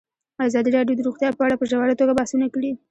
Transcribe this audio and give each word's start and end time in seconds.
ازادي 0.47 0.69
راډیو 0.77 0.97
د 0.97 1.01
روغتیا 1.07 1.29
په 1.35 1.41
اړه 1.45 1.55
په 1.57 1.65
ژوره 1.69 1.93
توګه 1.99 2.17
بحثونه 2.19 2.45
کړي. 2.53 2.71